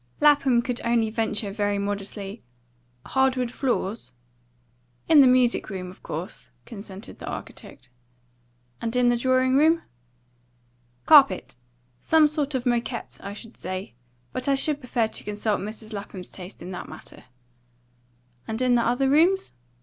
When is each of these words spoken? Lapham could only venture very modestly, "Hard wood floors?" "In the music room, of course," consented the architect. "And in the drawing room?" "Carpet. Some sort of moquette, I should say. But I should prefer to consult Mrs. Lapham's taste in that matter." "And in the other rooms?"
Lapham 0.19 0.63
could 0.63 0.81
only 0.83 1.11
venture 1.11 1.51
very 1.51 1.77
modestly, 1.77 2.41
"Hard 3.05 3.35
wood 3.35 3.51
floors?" 3.51 4.11
"In 5.07 5.21
the 5.21 5.27
music 5.27 5.69
room, 5.69 5.91
of 5.91 6.01
course," 6.01 6.49
consented 6.65 7.19
the 7.19 7.27
architect. 7.27 7.87
"And 8.81 8.95
in 8.95 9.09
the 9.09 9.15
drawing 9.15 9.57
room?" 9.57 9.83
"Carpet. 11.05 11.55
Some 12.01 12.27
sort 12.27 12.55
of 12.55 12.65
moquette, 12.65 13.19
I 13.21 13.35
should 13.35 13.57
say. 13.59 13.93
But 14.33 14.49
I 14.49 14.55
should 14.55 14.79
prefer 14.79 15.05
to 15.07 15.23
consult 15.23 15.59
Mrs. 15.61 15.93
Lapham's 15.93 16.31
taste 16.31 16.63
in 16.63 16.71
that 16.71 16.89
matter." 16.89 17.25
"And 18.47 18.59
in 18.59 18.73
the 18.73 18.81
other 18.81 19.07
rooms?" 19.07 19.53